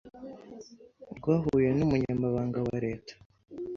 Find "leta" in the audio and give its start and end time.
2.85-3.13